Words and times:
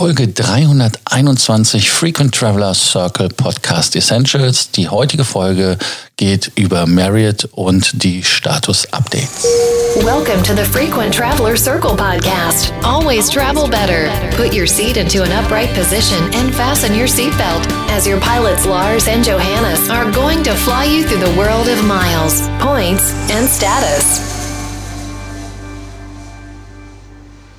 Folge 0.00 0.32
321 0.34 1.82
Frequent 1.82 2.32
Traveler 2.32 2.72
Circle 2.72 3.28
Podcast 3.36 3.94
Essentials. 3.94 4.70
Die 4.70 4.88
heutige 4.88 5.24
Folge 5.24 5.76
geht 6.16 6.50
über 6.54 6.86
Marriott 6.86 7.46
und 7.52 8.02
die 8.02 8.22
Status-Updates. 8.22 9.44
Welcome 10.02 10.42
to 10.42 10.54
the 10.54 10.64
Frequent 10.64 11.14
Traveler 11.14 11.54
Circle 11.54 11.96
Podcast. 11.96 12.72
Always 12.82 13.28
travel 13.28 13.68
better. 13.68 14.08
Put 14.38 14.54
your 14.54 14.66
seat 14.66 14.96
into 14.96 15.22
an 15.22 15.32
upright 15.32 15.68
position 15.74 16.32
and 16.32 16.54
fasten 16.54 16.94
your 16.94 17.06
seatbelt 17.06 17.68
as 17.90 18.06
your 18.06 18.20
pilots 18.20 18.64
Lars 18.64 19.06
and 19.06 19.22
Johannes 19.22 19.90
are 19.90 20.10
going 20.12 20.42
to 20.44 20.54
fly 20.54 20.86
you 20.86 21.04
through 21.04 21.20
the 21.20 21.38
world 21.38 21.68
of 21.68 21.84
miles, 21.84 22.48
points, 22.58 23.12
and 23.30 23.46
status. 23.46 24.29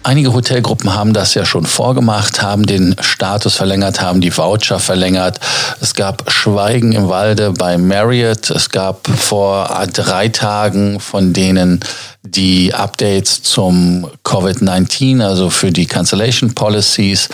Einige 0.04 0.34
Hotelgruppen 0.34 0.96
haben 0.96 1.14
das 1.14 1.36
ja 1.36 1.46
schon 1.46 1.66
vorgemacht, 1.66 2.42
haben 2.42 2.66
den 2.66 2.96
Status 3.02 3.56
verlängert, 3.56 4.02
haben 4.02 4.20
die 4.20 4.36
Voucher 4.36 4.80
verlängert. 4.80 5.40
Es 5.80 5.94
gab 5.94 6.32
Schweigen 6.32 6.92
im 6.92 7.08
Walde 7.08 7.52
bei 7.52 7.78
Marriott. 7.78 8.50
Es 8.50 8.72
gab 8.72 9.08
vor 9.08 9.70
drei 9.94 10.28
Tagen 10.30 11.00
von 11.00 11.34
denen 11.34 11.82
die 12.24 12.74
Updates 12.74 13.44
zum 13.44 14.08
Covid-19, 14.24 15.24
also 15.24 15.52
für 15.52 15.72
die 15.72 15.86
Cancellation 15.86 16.56
Policies. 16.56 17.30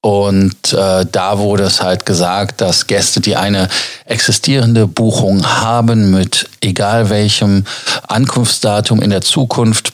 Und 0.00 0.72
äh, 0.72 1.04
da 1.10 1.38
wurde 1.38 1.64
es 1.64 1.82
halt 1.82 2.06
gesagt, 2.06 2.62
dass 2.62 2.86
Gäste, 2.86 3.20
die 3.20 3.36
eine 3.36 3.68
existierende 4.06 4.86
Buchung 4.86 5.44
haben 5.44 6.10
mit 6.10 6.48
egal 6.62 7.10
welchem 7.10 7.64
Ankunftsdatum 8.06 9.02
in 9.02 9.10
der 9.10 9.20
Zukunft, 9.20 9.92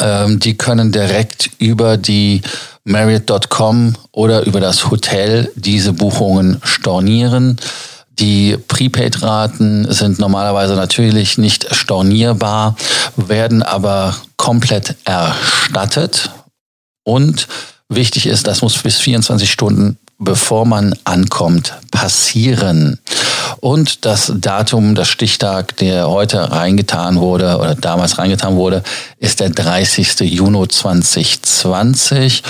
ähm, 0.00 0.38
die 0.40 0.56
können 0.56 0.92
direkt 0.92 1.50
über 1.58 1.96
die 1.96 2.42
Marriott.com 2.84 3.94
oder 4.10 4.46
über 4.46 4.60
das 4.60 4.90
Hotel 4.90 5.50
diese 5.54 5.92
Buchungen 5.92 6.60
stornieren. 6.64 7.58
Die 8.18 8.56
Prepaid-Raten 8.68 9.90
sind 9.90 10.18
normalerweise 10.18 10.74
natürlich 10.74 11.38
nicht 11.38 11.74
stornierbar, 11.74 12.76
werden 13.16 13.62
aber 13.62 14.14
komplett 14.36 14.96
erstattet. 15.04 16.30
Und 17.04 17.48
wichtig 17.88 18.26
ist, 18.26 18.46
das 18.46 18.62
muss 18.62 18.78
bis 18.78 18.98
24 18.98 19.50
Stunden 19.50 19.98
bevor 20.24 20.64
man 20.64 20.94
ankommt, 21.04 21.74
passieren. 21.90 22.98
Und 23.60 24.04
das 24.04 24.32
Datum, 24.36 24.94
das 24.94 25.08
Stichtag, 25.08 25.76
der 25.76 26.08
heute 26.08 26.50
reingetan 26.50 27.16
wurde 27.16 27.58
oder 27.58 27.74
damals 27.74 28.18
reingetan 28.18 28.56
wurde, 28.56 28.82
ist 29.18 29.40
der 29.40 29.50
30. 29.50 30.20
Juni 30.20 30.66
2020. 30.66 32.42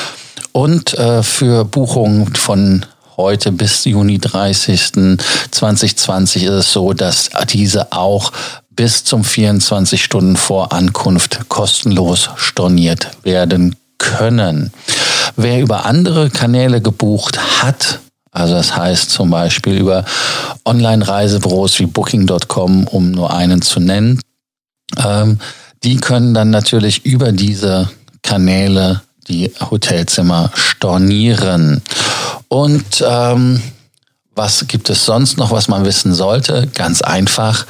Und 0.53 0.95
äh, 0.95 1.23
für 1.23 1.65
Buchungen 1.65 2.35
von 2.35 2.85
heute 3.17 3.53
bis 3.53 3.85
Juni 3.85 4.19
30. 4.19 5.19
2020 5.51 6.45
ist 6.45 6.51
es 6.51 6.73
so, 6.73 6.93
dass 6.93 7.31
diese 7.51 7.93
auch 7.93 8.33
bis 8.71 9.05
zum 9.05 9.25
24 9.25 10.03
Stunden 10.03 10.37
vor 10.37 10.73
Ankunft 10.73 11.49
kostenlos 11.49 12.31
storniert 12.37 13.11
werden 13.23 13.77
können. 13.99 14.73
Wer 15.37 15.61
über 15.61 15.87
andere 15.87 16.31
Kanäle 16.31 16.81
gebucht 16.81 17.39
hat, 17.63 18.01
also 18.31 18.55
das 18.55 18.77
heißt 18.77 19.11
zum 19.11 19.31
Beispiel 19.31 19.79
über 19.79 20.05
Online-Reisebüros 20.65 21.79
wie 21.79 21.87
Booking.com, 21.87 22.87
um 22.89 23.11
nur 23.11 23.33
einen 23.33 23.63
zu 23.63 23.81
nennen, 23.81 24.21
ähm, 24.97 25.39
die 25.85 25.97
können 25.97 26.33
dann 26.33 26.51
natürlich 26.51 27.05
über 27.05 27.33
diese 27.33 27.91
Kanäle 28.23 29.03
die 29.29 29.53
Hotelzimmer 29.71 30.51
stornieren. 30.55 31.83
Und 32.49 33.05
ähm, 33.07 33.61
was 34.35 34.67
gibt 34.67 34.89
es 34.91 35.05
sonst 35.05 35.37
noch, 35.37 35.51
was 35.51 35.69
man 35.69 35.85
wissen 35.85 36.15
sollte? 36.15 36.69
Ganz 36.75 37.03
einfach. 37.03 37.67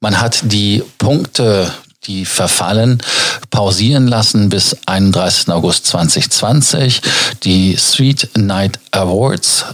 Man 0.00 0.20
hat 0.20 0.40
die 0.44 0.82
Punkte 0.98 1.70
die 2.06 2.24
verfallen, 2.24 3.02
pausieren 3.50 4.06
lassen 4.06 4.48
bis 4.48 4.76
31. 4.86 5.48
August 5.48 5.86
2020. 5.86 7.00
Die 7.42 7.76
Street 7.78 8.30
Night 8.36 8.78
Awards, 8.90 9.66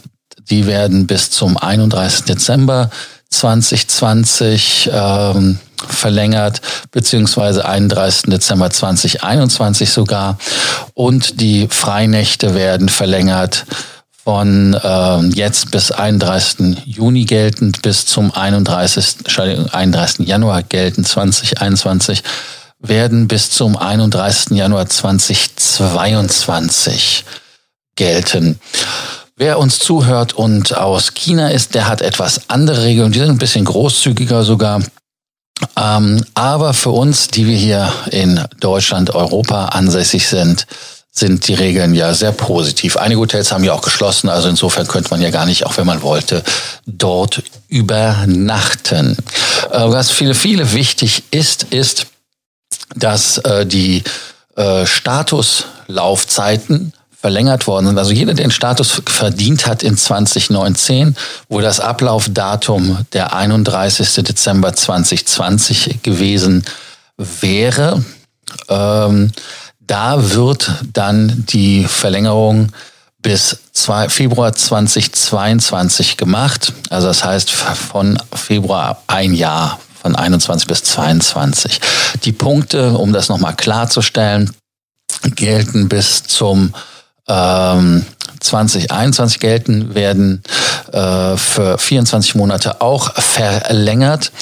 die 0.51 0.67
werden 0.67 1.07
bis 1.07 1.31
zum 1.31 1.57
31. 1.57 2.25
Dezember 2.25 2.91
2020 3.31 4.91
ähm, 4.93 5.59
verlängert, 5.89 6.61
beziehungsweise 6.91 7.65
31. 7.65 8.31
Dezember 8.31 8.71
2021 8.71 9.91
sogar. 9.91 10.39
Und 10.95 11.41
die 11.41 11.69
Freinächte 11.69 12.55
werden 12.55 12.89
verlängert 12.89 13.65
von 14.25 14.75
äh, 14.75 15.21
jetzt 15.35 15.71
bis 15.71 15.93
31. 15.93 16.85
Juni 16.85 17.25
geltend 17.25 17.81
bis 17.83 18.07
zum 18.07 18.33
31. 18.33 19.17
31. 19.73 20.27
Januar 20.27 20.63
geltend 20.63 21.07
2021 21.09 22.23
werden 22.81 23.29
bis 23.29 23.51
zum 23.51 23.77
31. 23.77 24.57
Januar 24.57 24.89
2022 24.89 27.27
gelten. 27.97 28.59
Wer 29.37 29.59
uns 29.59 29.79
zuhört 29.79 30.33
und 30.35 30.77
aus 30.77 31.15
China 31.15 31.49
ist, 31.49 31.75
der 31.75 31.89
hat 31.89 32.03
etwas 32.03 32.43
andere 32.49 32.83
Regeln. 32.83 33.13
Die 33.13 33.21
sind 33.21 33.31
ein 33.31 33.39
bisschen 33.39 33.65
großzügiger 33.65 34.45
sogar. 34.45 34.83
Ähm, 35.77 36.25
aber 36.35 36.75
für 36.75 36.91
uns, 36.91 37.29
die 37.29 37.47
wir 37.47 37.57
hier 37.57 37.91
in 38.11 38.45
Deutschland, 38.61 39.15
Europa 39.15 39.67
ansässig 39.67 40.27
sind, 40.29 40.67
sind 41.13 41.49
die 41.49 41.55
Regeln 41.55 41.95
ja 41.95 42.15
sehr 42.15 42.33
positiv. 42.33 42.97
Einige 42.97 43.21
Hotels 43.21 43.53
haben 43.53 43.65
ja 43.65 43.73
auch 43.73 43.83
geschlossen, 43.83 44.29
also 44.29 44.49
insofern 44.49 44.87
könnte 44.87 45.11
man 45.11 45.21
ja 45.21 45.31
gar 45.31 45.47
nicht, 45.47 45.67
auch 45.67 45.77
wenn 45.77 45.87
man 45.87 46.03
wollte, 46.03 46.45
dort 46.87 47.43
übernachten. 47.69 49.17
Äh, 49.71 49.81
was 49.87 50.11
viele, 50.11 50.35
viele 50.35 50.73
wichtig 50.73 51.25
ist, 51.31 51.65
ist, 51.65 52.07
dass 52.95 53.39
äh, 53.39 53.67
die 53.67 54.05
äh, 54.57 54.87
Statuslaufzeiten 54.87 56.93
verlängert 57.21 57.67
worden 57.67 57.89
sind. 57.89 57.99
Also 57.99 58.13
jeder, 58.13 58.35
der 58.35 58.47
den 58.47 58.51
Status 58.51 59.03
verdient 59.07 59.67
hat 59.67 59.83
in 59.83 59.97
2019, 59.97 61.17
wo 61.49 61.61
das 61.61 61.81
Ablaufdatum 61.81 63.07
der 63.13 63.35
31. 63.35 64.25
Dezember 64.25 64.73
2020 64.73 66.03
gewesen 66.03 66.65
wäre, 67.19 68.03
ähm, 68.69 69.33
da 69.91 70.35
wird 70.35 70.71
dann 70.93 71.45
die 71.49 71.85
Verlängerung 71.85 72.69
bis 73.23 73.59
Februar 74.09 74.53
2022 74.55 76.17
gemacht. 76.17 76.73
Also 76.91 77.09
das 77.09 77.25
heißt 77.25 77.51
von 77.51 78.17
Februar 78.33 79.03
ein 79.09 79.35
Jahr, 79.35 79.81
von 80.01 80.15
21 80.15 80.69
bis 80.69 80.85
22. 80.85 81.81
Die 82.25 82.31
Punkte, 82.31 82.93
um 82.93 83.13
das 83.13 83.29
nochmal 83.29 83.57
klarzustellen, 83.57 84.55
gelten 85.35 85.89
bis 85.89 86.23
zum 86.23 86.73
ähm, 87.27 88.07
2021 88.39 89.41
gelten, 89.41 89.95
werden 89.95 90.45
äh, 90.93 91.37
für 91.37 91.79
24 91.79 92.35
Monate 92.35 92.81
auch 92.81 93.15
verlängert. 93.15 94.33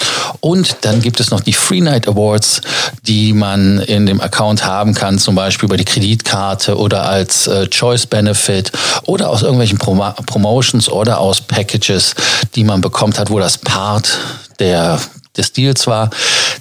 Und 0.41 0.77
dann 0.83 1.01
gibt 1.01 1.21
es 1.21 1.31
noch 1.31 1.41
die 1.41 1.53
Free 1.53 1.81
Night 1.81 2.09
Awards, 2.09 2.61
die 3.03 3.33
man 3.33 3.81
in 3.81 4.07
dem 4.07 4.21
Account 4.21 4.65
haben 4.65 4.95
kann, 4.95 5.19
zum 5.19 5.35
Beispiel 5.35 5.67
über 5.67 5.77
die 5.77 5.85
Kreditkarte 5.85 6.77
oder 6.79 7.09
als 7.09 7.47
äh, 7.47 7.69
Choice 7.69 8.07
Benefit 8.07 8.73
oder 9.05 9.31
aus 9.31 9.43
irgendwelchen 9.43 9.79
Prom 9.79 9.99
Promotions 10.27 10.89
oder 10.89 11.19
aus 11.19 11.41
Packages, 11.41 12.15
die 12.55 12.65
man 12.65 12.81
bekommt 12.81 13.19
hat, 13.19 13.31
wo 13.31 13.39
das 13.39 13.59
Part 13.59 14.19
der, 14.59 15.01
des 15.37 15.53
Deals 15.53 15.87
war. 15.87 16.11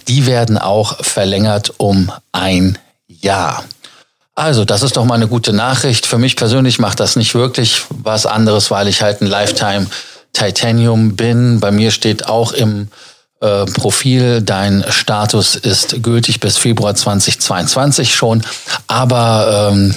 Die 0.07 0.25
werden 0.25 0.57
auch 0.57 1.03
verlängert 1.03 1.73
um 1.77 2.11
ein 2.31 2.77
Jahr. 3.07 3.63
Also, 4.37 4.65
das 4.65 4.83
ist 4.83 4.97
doch 4.97 5.03
mal 5.03 5.15
eine 5.15 5.27
gute 5.27 5.51
Nachricht. 5.51 6.05
Für 6.05 6.19
mich 6.19 6.35
persönlich 6.35 6.77
macht 6.77 6.99
das 6.99 7.15
nicht 7.15 7.33
wirklich 7.33 7.85
was 7.89 8.27
anderes, 8.27 8.69
weil 8.69 8.87
ich 8.87 9.01
halt 9.01 9.19
ein 9.19 9.25
Lifetime 9.25 9.87
Titanium 10.31 11.15
bin. 11.15 11.59
Bei 11.59 11.71
mir 11.71 11.89
steht 11.89 12.29
auch 12.29 12.51
im 12.51 12.89
äh, 13.41 13.65
Profil, 13.65 14.43
dein 14.43 14.85
Status 14.89 15.55
ist 15.55 16.03
gültig 16.03 16.39
bis 16.39 16.55
Februar 16.55 16.93
2022 16.93 18.13
schon. 18.13 18.43
Aber 18.85 19.71
ähm, 19.71 19.95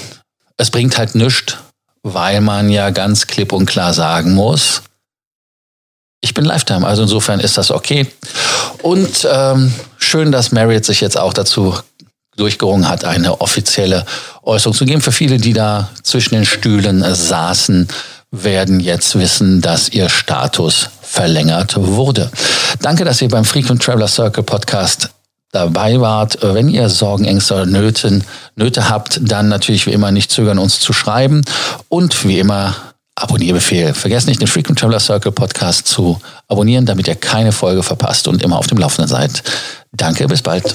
es 0.57 0.71
bringt 0.71 0.97
halt 0.97 1.15
nichts, 1.15 1.59
weil 2.03 2.41
man 2.41 2.71
ja 2.71 2.89
ganz 2.89 3.27
klipp 3.27 3.53
und 3.53 3.67
klar 3.67 3.93
sagen 3.93 4.33
muss, 4.33 4.81
ich 6.23 6.33
bin 6.33 6.47
Lifetime. 6.47 6.87
Also 6.87 7.03
insofern 7.03 7.41
ist 7.41 7.59
das 7.59 7.71
okay. 7.71 8.07
Und 8.81 9.29
ähm, 9.31 9.75
schön, 9.99 10.33
dass 10.33 10.51
Marriott 10.51 10.87
sich 10.87 11.03
jetzt 11.03 11.19
auch 11.19 11.35
dazu 11.35 11.79
durchgerungen 12.41 12.89
hat, 12.89 13.05
eine 13.05 13.41
offizielle 13.41 14.05
Äußerung 14.43 14.75
zu 14.75 14.85
geben. 14.85 15.01
Für 15.01 15.13
viele, 15.13 15.37
die 15.37 15.53
da 15.53 15.91
zwischen 16.03 16.35
den 16.35 16.47
Stühlen 16.47 17.05
saßen, 17.15 17.89
werden 18.33 18.81
jetzt 18.81 19.19
wissen, 19.19 19.61
dass 19.61 19.89
ihr 19.89 20.09
Status 20.09 20.91
verlängert 21.03 21.75
wurde. 21.77 22.31
Danke, 22.81 23.05
dass 23.05 23.21
ihr 23.21 23.29
beim 23.29 23.45
Frequent 23.45 23.83
Traveler 23.83 24.09
Circle 24.09 24.45
Podcast 24.45 25.11
dabei 25.53 26.01
wart. 26.01 26.39
Wenn 26.41 26.69
ihr 26.69 26.89
Sorgen, 26.89 27.25
Ängste 27.25 27.55
oder 27.55 27.67
Nöten, 27.67 28.25
Nöte 28.55 28.89
habt, 28.89 29.21
dann 29.23 29.49
natürlich 29.49 29.87
wie 29.87 29.93
immer 29.93 30.13
nicht 30.13 30.31
zögern, 30.31 30.59
uns 30.59 30.81
zu 30.81 30.93
schreiben. 30.93 31.43
Und 31.89 32.25
wie 32.25 32.39
immer 32.39 32.77
Abonnierbefehl. 33.17 33.93
Vergesst 33.95 34.29
nicht, 34.29 34.41
den 34.41 34.49
Frequent 34.49 34.79
Traveler 34.79 35.01
Circle 35.01 35.33
Podcast 35.33 35.87
zu 35.87 36.21
abonnieren, 36.49 36.87
damit 36.87 37.09
ihr 37.09 37.17
keine 37.17 37.53
Folge 37.53 37.83
verpasst 37.83 38.29
und 38.29 38.43
immer 38.43 38.59
auf 38.59 38.67
dem 38.67 38.79
Laufenden 38.79 39.09
seid. 39.09 39.43
Danke, 39.93 40.27
bis 40.27 40.43
bald. 40.43 40.75